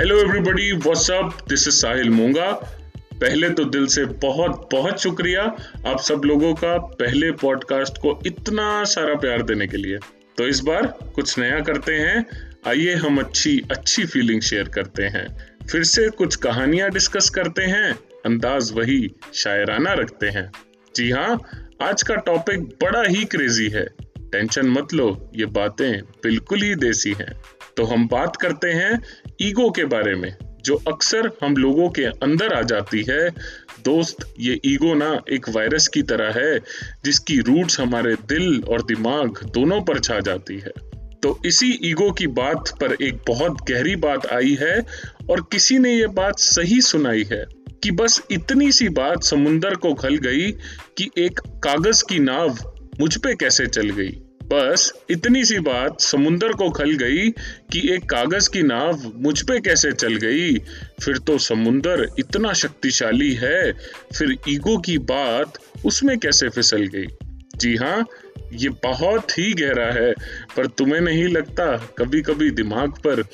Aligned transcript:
Hello 0.00 0.18
everybody 0.18 0.72
what's up 0.72 1.38
this 1.48 1.68
is 1.68 1.74
Sahil 1.74 2.10
Monga 2.10 2.50
पहले 2.96 3.50
तो 3.50 3.64
दिल 3.64 3.86
से 3.86 4.04
बहुत 4.04 4.68
बहुत 4.72 5.00
शुक्रिया 5.00 5.42
आप 5.86 6.00
सब 6.00 6.20
लोगों 6.24 6.54
का 6.54 6.78
पहले 6.78 7.30
पॉडकास्ट 7.30 7.98
को 7.98 8.22
इतना 8.26 8.84
सारा 8.84 9.14
प्यार 9.14 9.42
देने 9.42 9.66
के 9.66 9.76
लिए। 9.76 9.98
तो 10.36 10.48
इस 10.48 10.60
बार 10.60 10.86
कुछ 10.86 11.38
नया 11.38 11.60
करते 11.60 11.94
हैं। 11.94 12.26
आइए 12.66 12.94
हम 12.94 13.18
अच्छी 13.18 13.62
अच्छी 13.70 14.04
फीलिंग 14.04 14.40
शेयर 14.40 14.68
करते 14.68 15.02
हैं। 15.02 15.56
फिर 15.66 15.84
से 15.84 16.08
कुछ 16.08 16.36
कहानियाँ 16.36 16.90
डिस्कस 16.90 17.30
करते 17.30 17.62
हैं। 17.62 17.92
अंदाज 18.26 18.72
वही 18.72 19.10
शायराना 19.34 19.92
रखते 19.92 20.28
हैं। 20.28 20.52
जी 20.96 21.10
हाँ 21.10 21.40
आज 21.82 22.02
का 22.02 22.14
टॉपिक 22.14 22.60
बड़ा 22.60 23.02
ही 23.02 23.24
क्रेजी 23.24 23.68
है। 23.68 23.86
टेंशन 24.18 24.66
मत 24.66 24.94
लो, 24.94 25.30
ये 25.34 25.46
बातें 25.46 26.00
बिल्कुल 26.00 26.62
ही 26.62 26.74
देसी 26.74 27.12
हैं। 27.12 27.40
तो 27.76 27.84
हम 27.84 28.08
बात 28.08 28.36
करते 28.36 28.70
हैं 28.70 29.00
ईगो 29.42 29.70
के 29.70 29.84
बारे 29.84 30.14
में, 30.14 30.34
जो 30.64 30.82
अक्सर 30.88 31.30
हम 31.42 31.56
लोगों 31.56 31.88
के 31.90 32.04
अंदर 32.04 32.52
आ 32.52 32.62
जाती 32.62 33.04
है। 33.08 33.30
दोस्त, 33.84 34.34
ये 34.40 34.60
ईगो 34.64 34.94
ना 34.94 35.22
एक 35.32 35.48
वायरस 35.48 35.88
की 35.88 36.02
तरह 36.02 36.32
है, 36.40 36.58
जिसकी 37.04 37.38
रूट्स 37.38 37.80
हमारे 37.80 38.14
दिल 38.14 38.62
और 38.62 38.82
दिमाग 38.82 39.38
दोनों 39.44 39.80
पर 39.82 39.98
छा 39.98 40.20
जाती 40.20 40.58
है। 40.58 40.72
तो 41.22 41.38
इसी 41.46 41.78
ईगो 41.84 42.10
की 42.10 42.26
बात 42.26 42.68
पर 42.80 42.96
एक 43.02 43.22
बहुत 43.28 43.70
गहरी 43.70 43.96
बात 43.96 44.26
आई 44.26 44.56
है, 44.60 44.86
और 45.30 45.40
किसी 45.52 45.78
ने 45.78 45.94
ये 45.94 46.06
बात 46.06 46.38
सही 46.38 46.80
सुनाई 46.80 47.24
है, 47.32 47.44
कि 47.82 47.90
बस 47.90 48.22
इतनी 48.30 48.72
सी 48.72 48.88
बात 48.88 49.22
समुंदर 49.22 49.74
को 49.74 49.94
खल 49.94 50.16
गई 50.16 50.50
कि 50.98 51.10
एक 51.18 51.40
कागज़ 51.64 52.04
की 52.08 52.18
नाव 52.18 52.74
मुझ 53.00 53.16
पे 53.16 53.34
कैसे 53.34 53.66
चल 53.66 53.90
गई। 53.90 54.18
बस 54.52 54.92
इतनी 55.10 55.44
सी 55.44 55.58
बात 55.58 56.00
समुंदर 56.00 56.52
को 56.52 56.68
खल 56.70 56.92
गई 56.92 57.28
कि 57.72 57.80
एक 57.94 58.04
कागज़ 58.10 58.48
की 58.50 58.62
नाव 58.62 59.02
मुझ 59.16 59.40
पे 59.42 59.58
कैसे 59.60 59.92
चल 59.92 60.16
गई। 60.16 60.56
फिर 61.04 61.18
तो 61.18 61.36
समुंदर 61.38 62.06
इतना 62.18 62.52
शक्तिशाली 62.52 63.32
है, 63.34 63.72
फिर 64.16 64.36
ईगो 64.48 64.76
की 64.78 64.96
बात 65.10 65.58
उसमें 65.84 66.18
कैसे 66.18 66.48
फिसल 66.48 66.86
गई? 66.86 67.06
जी 67.56 67.74
हाँ 67.76 68.06
ये 68.52 68.68
बहुत 68.84 69.38
ही 69.38 69.52
गहरा 69.52 69.86
है, 69.92 70.12
पर 70.56 70.66
तुम्हें 70.68 71.00
नहीं 71.00 71.26
लगता 71.28 71.76
कभी 71.98 72.22
कभी 72.22 72.50
दिमाग 72.50 72.98
पर 73.06 73.24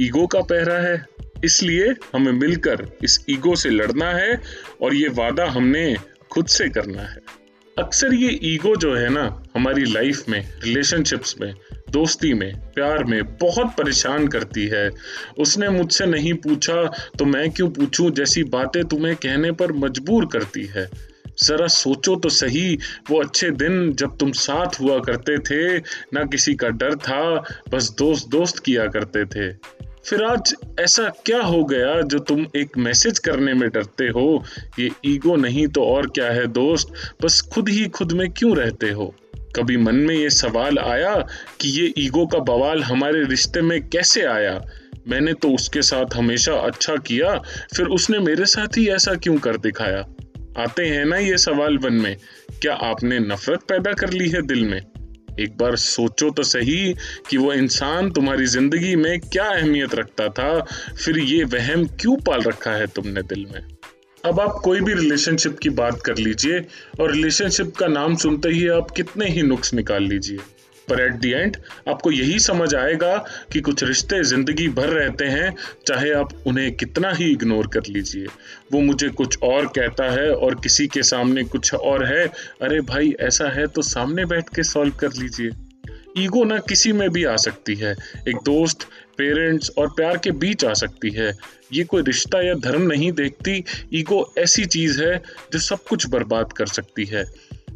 ईगो 0.00 0.26
का 0.26 0.40
पहरा 0.42 0.78
है? 0.80 1.04
इसलिए 1.44 1.94
हमें 2.14 2.32
मिलकर 2.32 2.86
इस 3.04 3.18
ईगो 3.30 3.54
से 3.56 3.70
लड़ना 3.70 4.10
है 4.12 4.40
और 4.82 4.94
ये 4.94 5.08
वादा 5.14 5.46
हमने 5.46 5.96
खुद 6.30 6.46
से 6.48 6.68
करना 6.68 7.02
है। 7.02 7.45
अक्सर 7.78 8.14
ये 8.14 8.40
ईगो 8.42 8.76
जो 8.76 8.94
है 8.94 9.08
ना, 9.08 9.42
हमारी 9.54 9.84
लाइफ 9.84 10.28
में, 10.28 10.48
रिलेशनशिप्स 10.64 11.34
में, 11.40 11.54
दोस्ती 11.90 12.34
में, 12.34 12.60
प्यार 12.74 13.04
में 13.04 13.24
बहुत 13.24 13.66
परेशान 13.66 14.28
करती 14.28 14.66
है। 14.66 14.90
उसने 15.38 15.68
मुझसे 15.68 16.06
नहीं 16.06 16.34
पूछा 16.34 16.84
तो 17.18 17.24
मैं 17.24 17.50
क्यों 17.50 17.70
पूछूँ? 17.70 18.10
जैसी 18.10 18.44
बातें 18.44 18.84
तुम्हें 18.84 19.16
कहने 19.16 19.52
पर 19.52 19.72
मजबूर 19.72 20.26
करती 20.26 20.64
है। 20.66 20.90
जरा 21.44 21.66
सोचो 21.66 22.16
तो 22.16 22.28
सही, 22.28 22.78
वो 23.10 23.22
अच्छे 23.22 23.50
दिन 23.50 23.92
जब 23.92 24.16
तुम 24.18 24.32
साथ 24.32 24.80
हुआ 24.80 24.98
करते 24.98 25.38
थे, 25.38 25.78
ना 26.14 26.24
किसी 26.24 26.54
का 26.54 26.68
डर 26.68 26.94
था, 26.94 27.44
बस 27.70 27.94
दोस्त 27.98 28.28
दोस्त 28.28 28.58
किया 28.58 28.86
करते 28.86 29.24
थे। 29.24 29.54
फिर 30.08 30.22
आज 30.22 30.54
ऐसा 30.80 31.08
क्या 31.24 31.40
हो 31.42 31.64
गया 31.64 32.00
जो 32.02 32.18
तुम 32.18 32.46
एक 32.56 32.78
मैसेज 32.78 33.18
करने 33.18 33.54
में 33.54 33.68
डरते 33.68 34.04
हो? 34.04 34.44
ये 34.78 34.90
ईगो 35.04 35.36
नहीं 35.36 35.66
तो 35.68 35.84
और 35.84 36.06
क्या 36.06 36.30
है 36.30 36.46
दोस्त? 36.46 36.92
बस 37.22 37.40
खुद 37.40 37.68
ही 37.68 37.84
खुद 37.84 38.12
में 38.12 38.30
क्यों 38.30 38.56
रहते 38.56 38.90
हो? 38.90 39.14
कभी 39.56 39.76
मन 39.76 39.94
में 39.94 40.14
ये 40.14 40.30
सवाल 40.30 40.78
आया 40.78 41.14
कि 41.60 41.68
ये 41.68 41.94
ईगो 41.98 42.26
का 42.26 42.38
बवाल 42.38 42.82
हमारे 42.82 43.24
रिश्ते 43.24 43.60
में 43.60 43.88
कैसे 43.88 44.22
आया? 44.22 44.62
मैंने 45.08 45.32
तो 45.32 45.50
उसके 45.50 45.82
साथ 45.82 46.14
हमेशा 46.14 46.52
अच्छा 46.52 46.96
किया, 46.96 47.38
फिर 47.76 47.86
उसने 47.86 48.18
मेरे 48.18 48.46
साथ 48.46 48.78
ही 48.78 48.88
ऐसा 48.88 49.14
क्यों 49.14 49.38
कर 49.38 49.56
दिखाया? 49.56 50.04
आते 50.58 50.86
हैं 50.86 51.04
ना 51.04 51.16
ये 51.16 51.38
सवाल 51.38 51.78
मन 51.78 51.92
में, 51.92 52.16
क्या 52.62 52.74
आपने 52.74 53.18
नफरत 53.18 53.60
पैदा 53.68 53.92
कर 53.92 54.10
ली 54.10 54.28
है 54.28 54.42
दिल 54.42 54.64
में? 54.64 54.82
एक 55.40 55.56
बार 55.56 55.76
सोचो 55.76 56.30
तो 56.30 56.42
सही 56.42 56.94
कि 57.30 57.36
वो 57.36 57.52
इंसान 57.52 58.10
तुम्हारी 58.10 58.46
ज़िंदगी 58.46 58.94
में 58.96 59.20
क्या 59.20 59.44
अहमियत 59.44 59.94
रखता 59.94 60.28
था, 60.28 60.60
फिर 61.04 61.18
ये 61.18 61.44
वहम 61.44 61.84
क्यों 62.00 62.16
पाल 62.16 62.42
रखा 62.42 62.70
है 62.70 62.86
तुमने 62.86 63.22
दिल 63.22 63.46
में? 63.54 63.62
अब 64.24 64.40
आप 64.40 64.60
कोई 64.64 64.80
भी 64.80 64.94
रिलेशनशिप 64.94 65.58
की 65.58 65.70
बात 65.70 66.00
कर 66.02 66.18
लीजिए 66.18 66.60
और 67.00 67.12
रिलेशनशिप 67.12 67.74
का 67.76 67.86
नाम 67.86 68.16
सुनते 68.16 68.48
ही 68.48 68.66
आप 68.68 68.90
कितने 68.90 69.28
ही 69.28 69.42
नुक्स 69.42 69.74
निकाल 69.74 70.04
लीजिए। 70.04 70.38
पर 70.88 71.00
एट 71.00 71.12
दी 71.12 71.30
एंड 71.30 71.56
आपको 71.88 72.10
यही 72.10 72.38
समझ 72.38 72.74
आएगा 72.74 73.16
कि 73.52 73.60
कुछ 73.60 73.82
रिश्ते 73.84 74.22
ज़िंदगी 74.24 74.68
भर 74.68 74.88
रहते 74.88 75.24
हैं, 75.24 75.54
चाहे 75.86 76.12
आप 76.12 76.32
उन्हें 76.46 76.72
कितना 76.74 77.12
ही 77.12 77.30
इग्नोर 77.32 77.66
कर 77.66 77.90
लीजिए। 77.90 78.26
वो 78.72 78.80
मुझे 78.80 79.08
कुछ 79.08 79.38
और 79.42 79.66
कहता 79.66 80.10
है 80.12 80.30
और 80.30 80.54
किसी 80.54 80.86
के 80.86 81.02
सामने 81.02 81.44
कुछ 81.44 81.74
और 81.74 82.04
है। 82.06 82.26
अरे 82.62 82.80
भाई, 82.80 83.14
ऐसा 83.20 83.48
है 83.48 83.66
तो 83.66 83.82
सामने 83.82 84.24
बैठ 84.24 84.48
के 84.48 84.62
सॉल्व 84.62 84.96
कर 85.00 85.12
लीजिए। 85.12 85.50
ईगो 86.18 86.44
ना 86.44 86.58
किसी 86.58 86.92
में 86.92 87.08
भी 87.10 87.24
आ 87.24 87.36
सकती 87.36 87.74
है। 87.74 87.92
एक 88.28 88.36
दोस्त 88.44 88.86
पेरेंट्स 89.18 89.70
और 89.78 89.88
प्यार 89.88 90.18
के 90.18 90.30
बीच 90.30 90.64
आ 90.64 90.72
सकती 90.74 91.10
है। 91.10 91.32
ये 91.72 91.84
कोई 91.84 92.02
रिश्ता 92.02 92.40
या 92.42 92.54
धर्म 92.54 92.82
नहीं 92.82 93.10
देखती। 93.12 93.64
ईगो 93.94 94.20
ऐसी 94.38 94.64
चीज़ 94.64 95.02
है 95.02 95.16
जो 95.52 95.58
सब 95.58 95.84
कुछ 95.84 96.08
बर्बाद 96.08 96.52
कर 96.52 96.66
सकती 96.66 97.04
है। 97.04 97.24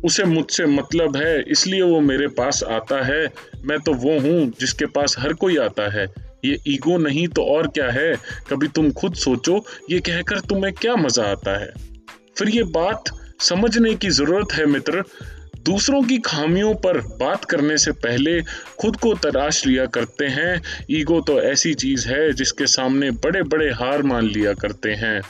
उसे 0.05 0.25
मुझसे 0.25 0.66
मतलब 0.66 1.16
है, 1.16 1.43
इसलिए 1.43 1.83
वो 1.83 2.00
मेरे 2.00 2.28
पास 2.28 2.62
आता 2.62 3.05
है। 3.05 3.28
मैं 3.65 3.78
तो 3.81 3.94
वो 3.94 4.19
हूँ 4.21 4.53
जिसके 4.61 4.87
पास 4.87 5.16
हर 5.19 5.33
कोई 5.33 5.56
आता 5.56 5.91
है। 5.93 6.06
ये 6.44 6.59
ईगो 6.69 6.97
नहीं 6.99 7.28
तो 7.28 7.44
और 7.44 7.66
क्या 7.69 7.91
है? 7.91 8.15
कभी 8.50 8.69
तुम 8.69 8.91
खुद 8.91 9.15
सोचो, 9.15 9.65
ये 9.91 10.00
कहकर 10.00 10.41
तुम्हें 10.41 10.72
क्या 10.75 10.97
मज़ा 10.97 11.25
आता 11.25 11.59
है? 11.61 11.72
फिर 12.38 12.49
ये 12.49 12.62
बात 12.62 13.05
समझने 13.41 13.94
की 13.94 14.11
ज़रूरत 14.11 14.53
है 14.53 14.66
मित्र। 14.66 15.05
दूसरों 15.65 16.03
की 16.03 16.19
खामियों 16.19 16.75
पर 16.75 16.99
बात 16.99 17.44
करने 17.44 17.78
से 17.78 17.93
पहले 17.93 18.41
खुद 18.78 18.97
को 18.97 19.15
तराश 19.15 19.67
लिया 19.67 19.87
करते 19.87 20.27
हैं। 20.27 20.62
ईगो 20.91 21.21
तो 21.21 21.41
ऐसी 21.43 21.75
चीज़ 21.75 22.09
है 22.09 22.32
जिसके 22.32 22.67
सामने 22.67 23.11
बड़े 23.11 23.43
बड़े 23.43 23.71
हार 23.71 24.03
मान 24.03 24.27
लिया 24.27 24.53
करते 24.53 24.91
हैं। 24.91 25.21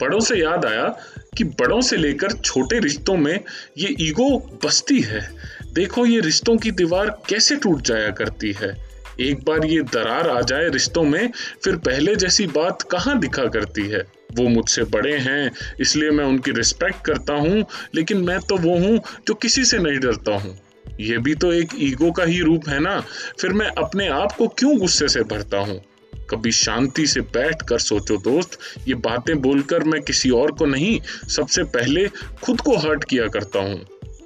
बड़ों 0.00 0.20
से 0.20 0.36
याद 0.36 0.64
आया 0.64 0.96
कि 1.36 1.44
बड़ों 1.44 1.80
से 1.80 1.96
लेकर 1.96 2.32
छोटे 2.32 2.78
रिश्तों 2.78 3.16
में 3.16 3.40
ये 3.78 3.96
ईगो 4.00 4.58
बसती 4.64 5.00
है। 5.00 5.34
देखो 5.72 6.06
ये 6.06 6.20
रिश्तों 6.20 6.56
की 6.56 6.70
दीवार 6.70 7.22
कैसे 7.28 7.56
टूट 7.56 7.82
जाया 7.82 8.10
करती 8.10 8.52
है। 8.52 8.92
एक 9.20 9.44
बार 9.44 9.66
ये 9.66 9.82
दरार 9.82 10.28
आ 10.30 10.40
जाए 10.40 10.68
रिश्तों 10.68 11.02
में, 11.02 11.30
फिर 11.64 11.76
पहले 11.76 12.16
जैसी 12.16 12.46
बात 12.46 12.82
कहाँ 12.82 13.18
दिखा 13.18 13.44
करती 13.44 13.82
है? 13.82 14.04
वो 14.32 14.48
मुझसे 14.48 14.84
बड़े 14.84 15.16
हैं, 15.18 15.50
इसलिए 15.80 16.10
मैं 16.10 16.24
उनकी 16.24 16.50
रिस्पेक्ट 16.50 17.04
करता 17.04 17.34
हूँ, 17.34 17.64
लेकिन 17.94 18.18
मैं 18.18 18.40
तो 18.40 18.56
वो 18.56 18.78
हूँ 18.78 19.00
जो 19.26 19.34
किसी 19.34 19.64
से 19.64 19.78
नहीं 19.78 19.98
डरता 19.98 20.32
हूँ। 20.32 20.58
ये 21.00 21.18
भी 21.18 21.34
तो 21.34 21.52
एक 21.52 21.68
ईगो 21.78 22.12
का 22.12 22.24
ही 22.24 22.40
रूप 22.40 22.68
है 22.68 22.80
ना? 22.80 23.00
फिर 23.40 23.52
मैं 23.52 23.66
अपने 23.66 24.08
आप 24.08 24.32
को 24.32 24.48
क्यों 24.48 24.78
गुस्से 24.78 25.08
से 25.08 25.22
भरता 25.22 25.58
हूँ? 25.58 25.84
कभी 26.32 26.52
शांति 26.52 27.06
से 27.06 27.20
बैठ 27.20 27.62
कर 27.62 27.78
सोचो, 27.78 28.16
दोस्त, 28.16 28.58
ये 28.88 28.94
बातें 28.94 29.40
बोलकर 29.40 29.84
मैं 29.84 30.02
किसी 30.02 30.30
और 30.30 30.52
को 30.52 30.66
नहीं, 30.66 31.00
सबसे 31.28 31.64
पहले 31.70 32.06
खुद 32.44 32.60
को 32.60 32.76
हर्ट 32.76 33.04
किया 33.04 33.26
करता 33.28 33.58
हूँ। 33.58 33.84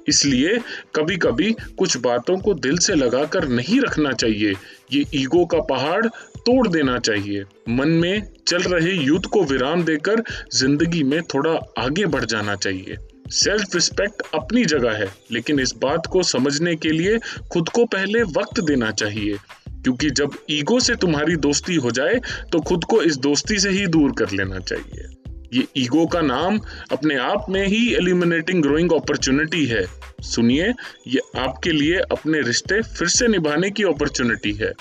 इसलिए 0.09 0.57
कभी 0.95 1.15
कभी 1.17 1.51
कुछ 1.77 1.97
बातों 1.97 2.37
को 2.37 2.53
दिल 2.53 2.77
से 2.77 2.95
लगाकर 2.95 3.47
नहीं 3.47 3.79
रखना 3.81 4.11
चाहिए। 4.11 4.53
ये 4.91 5.03
ईगो 5.15 5.45
का 5.45 5.59
पहाड़ 5.61 6.05
तोड़ 6.37 6.67
देना 6.67 6.97
चाहिए। 6.99 7.43
मन 7.69 7.89
में 7.89 8.27
चल 8.47 8.61
रहे 8.63 8.93
युद्ध 8.93 9.25
को 9.25 9.43
विराम 9.43 9.83
देकर 9.83 10.23
ज़िंदगी 10.53 11.03
में 11.03 11.21
थोड़ा 11.23 11.59
आगे 11.77 12.05
बढ़ 12.05 12.25
जाना 12.25 12.55
चाहिए। 12.55 12.97
सेल्फ 13.31 13.75
रिस्पेक्ट 13.75 14.21
अपनी 14.35 14.63
जगह 14.65 14.91
है, 14.91 15.07
लेकिन 15.31 15.59
इस 15.59 15.73
बात 15.77 16.05
को 16.05 16.23
समझने 16.23 16.75
के 16.75 16.89
लिए 16.89 17.17
खुद 17.51 17.69
को 17.69 17.85
पहले 17.85 18.23
वक्त 18.23 18.59
देना 18.59 18.91
चाहिए। 18.91 19.35
क्योंकि 19.87 20.09
जब 20.09 20.31
ईगो 20.49 20.79
से 20.79 20.95
तुम्हारी 20.95 21.35
दोस्ती 21.35 21.75
हो 21.75 21.91
जाए 21.91 22.19
तो 22.51 22.59
खुद 22.59 22.83
को 22.83 23.01
इस 23.01 23.17
दोस्ती 23.17 23.59
से 23.59 23.69
ही 23.69 23.85
दूर 23.87 24.11
कर 24.11 24.31
लेना 24.31 24.59
चाहिए। 24.59 25.05
ये 25.53 25.67
ईगो 25.77 26.05
का 26.05 26.21
नाम 26.21 26.59
अपने 26.91 27.15
आप 27.15 27.45
में 27.49 27.67
ही 27.67 27.93
एलिमिनेटिंग 27.93 28.61
ग्रोइंग 28.61 28.91
अपॉर्चुनिटी 28.91 29.65
है। 29.65 29.85
सुनिए, 30.21 30.73
ये 31.07 31.19
आपके 31.37 31.71
लिए 31.71 31.99
अपने 32.11 32.41
रिश्ते 32.41 32.81
फिर 32.81 33.07
से 33.07 33.27
निभाने 33.27 33.71
की 33.71 33.83
अपॉर्चुनिटी 33.83 34.53
है। 34.53 34.73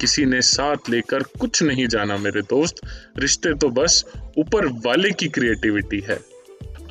किसी 0.00 0.24
ने 0.24 0.42
साथ 0.42 0.90
लेकर 0.90 1.22
कुछ 1.22 1.62
नहीं 1.62 1.86
जाना 1.86 2.16
मेरे 2.16 2.42
दोस्त। 2.42 2.76
रिश्ते 3.18 3.54
तो 3.54 3.68
बस 3.70 4.04
ऊपर 4.38 4.66
वाले 4.86 5.10
की 5.10 5.28
क्रिएटिविटी 5.28 6.00
है। 6.00 6.18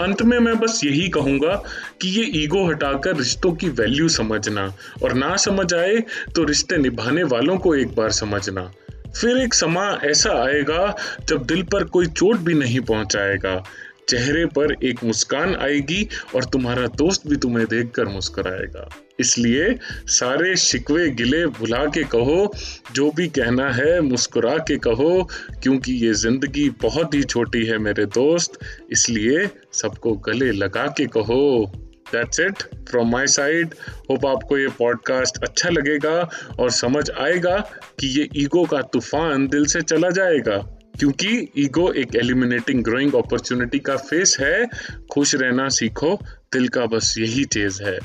अंत 0.01 0.21
में 0.21 0.37
मैं 0.39 0.57
बस 0.59 0.79
यही 0.83 1.07
कहूँगा 1.09 1.55
कि 2.01 2.09
ये 2.09 2.23
ईगो 2.43 2.65
हटाकर 2.67 3.15
रिश्तों 3.17 3.51
की 3.53 3.69
वैल्यू 3.69 4.07
समझना 4.09 4.65
और 5.03 5.13
ना 5.13 5.35
समझ 5.37 5.73
आए 5.73 5.99
तो 6.35 6.43
रिश्ते 6.43 6.77
निभाने 6.77 7.23
वालों 7.25 7.57
को 7.57 7.75
एक 7.75 7.95
बार 7.95 8.11
समझना। 8.11 8.71
फिर 9.11 9.37
एक 9.37 9.53
समा 9.53 9.85
ऐसा 10.03 10.31
आएगा 10.43 10.95
जब 11.29 11.45
दिल 11.45 11.63
पर 11.63 11.83
कोई 11.83 12.07
चोट 12.07 12.39
भी 12.39 12.53
नहीं 12.53 12.79
पहुंचाएगा। 12.81 13.61
चेहरे 14.09 14.45
पर 14.45 14.75
एक 14.83 15.03
मुस्कान 15.03 15.55
आएगी 15.55 16.07
और 16.35 16.45
तुम्हारा 16.45 16.87
दोस्त 16.97 17.27
भी 17.27 17.35
तुम्हें 17.35 17.65
देखकर 17.67 18.05
मुस्कुराएगा। 18.05 18.89
इसलिए 19.21 19.75
सारे 20.09 20.55
शिकवे 20.57 21.09
गिले 21.11 21.45
भुला 21.49 21.85
के 21.87 22.03
कहो, 22.11 22.53
जो 22.93 23.09
भी 23.11 23.27
कहना 23.29 23.69
है 23.73 23.99
मुस्कुरा 24.01 24.57
के 24.67 24.77
कहो, 24.79 25.29
क्योंकि 25.63 25.93
ये 26.05 26.13
ज़िंदगी 26.15 26.69
बहुत 26.81 27.13
ही 27.13 27.21
छोटी 27.25 27.65
है 27.65 27.77
मेरे 27.79 28.05
दोस्त, 28.13 28.59
इसलिए 28.91 29.47
सबको 29.73 30.13
गले 30.27 30.51
लगा 30.53 30.85
के 30.97 31.05
कहो। 31.07 31.71
That's 32.11 32.39
it 32.39 32.63
from 32.89 33.11
my 33.11 33.27
side 33.29 33.73
hope 34.09 34.25
आपको 34.25 34.57
ये 34.57 34.67
पॉडकास्ट 34.77 35.37
अच्छा 35.43 35.69
लगेगा 35.69 36.19
और 36.59 36.71
समझ 36.73 37.09
आएगा 37.11 37.57
कि 37.99 38.07
ये 38.09 38.27
ईगो 38.37 38.63
का 38.65 38.81
तूफ़ान 38.93 39.47
दिल 39.47 39.65
से 39.65 39.81
चला 39.81 40.09
जाएगा, 40.11 40.57
क्योंकि 40.99 41.47
ईगो 41.57 41.91
एक 41.93 42.15
एलिमिनेटिंग 42.15 42.83
ग्रोइंग 42.83 43.13
अपॉर्चुनिटी 43.15 43.79
का 43.79 43.95
फेस 43.99 44.37
है। 44.39 44.65
खुश 45.11 45.35
रहना 45.35 45.67
सीखो, 45.69 46.13
दिल 46.53 46.67
का 46.67 46.85
बस 46.85 47.15
यही 47.17 47.43
चीज़ 47.47 47.81
है। 47.83 47.97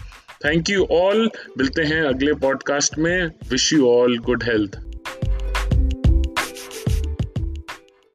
थैंक 0.47 0.71
यू 0.71 0.85
ऑल 0.85 1.31
मिलते 1.59 1.83
हैं 1.83 2.03
अगले 2.03 2.35
पॉडकास्ट 2.35 2.99
में. 2.99 3.31
Wish 3.51 3.73
you 3.73 3.89
all 3.89 4.19
good 4.19 4.43
health 4.43 4.86